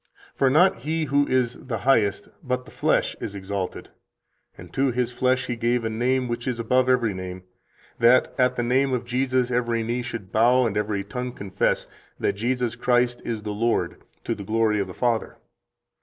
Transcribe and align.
For 0.33 0.49
not 0.49 0.77
He 0.77 1.03
who 1.05 1.27
is 1.27 1.53
the 1.53 1.77
Highest, 1.77 2.27
but 2.41 2.65
the 2.65 2.71
flesh, 2.71 3.15
is 3.21 3.35
exalted; 3.35 3.89
and 4.57 4.73
to 4.73 4.87
his 4.89 5.11
flesh 5.13 5.45
He 5.45 5.55
gave 5.55 5.85
a 5.85 5.91
name 5.91 6.27
which 6.27 6.47
is 6.47 6.59
above 6.59 6.89
every 6.89 7.13
name, 7.13 7.43
that 7.99 8.33
at 8.39 8.55
the 8.55 8.63
name 8.63 8.93
of 8.93 9.05
Jesus 9.05 9.51
every 9.51 9.83
knee 9.83 10.01
should 10.01 10.31
bow, 10.31 10.65
and 10.65 10.75
every 10.75 11.03
tongue 11.03 11.33
confess 11.33 11.85
that 12.19 12.33
Jesus 12.33 12.75
Christ 12.75 13.21
is 13.23 13.43
the 13.43 13.53
Lord, 13.53 14.01
to 14.23 14.33
the 14.33 14.43
glory 14.43 14.79
of 14.79 14.87
the 14.87 14.95
Father. 14.95 15.37